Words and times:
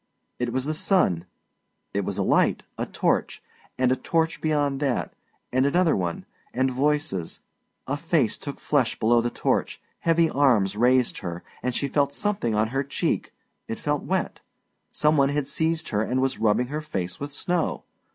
It 0.39 0.51
was 0.51 0.65
the 0.65 0.73
sun, 0.73 1.25
it 1.93 2.03
was 2.03 2.17
a 2.17 2.23
light; 2.23 2.63
a 2.75 2.87
torch, 2.87 3.39
and 3.77 3.91
a 3.91 3.95
torch 3.95 4.41
beyond 4.41 4.79
that, 4.79 5.13
and 5.53 5.63
another 5.63 5.95
one, 5.95 6.25
and 6.55 6.71
voices; 6.71 7.39
a 7.85 7.97
face 7.97 8.39
took 8.39 8.59
flesh 8.59 8.97
below 8.97 9.21
the 9.21 9.29
torch, 9.29 9.79
heavy 9.99 10.27
arms 10.27 10.75
raised 10.75 11.19
her 11.19 11.43
and 11.61 11.75
she 11.75 11.87
felt 11.87 12.13
something 12.15 12.55
on 12.55 12.69
her 12.69 12.83
cheek 12.83 13.31
it 13.67 13.77
felt 13.77 14.01
wet. 14.01 14.41
Some 14.91 15.17
one 15.17 15.29
had 15.29 15.45
seized 15.45 15.89
her 15.89 16.01
and 16.01 16.19
was 16.19 16.39
rubbing 16.39 16.69
her 16.69 16.81
face 16.81 17.19
with 17.19 17.31
snow. 17.31 17.83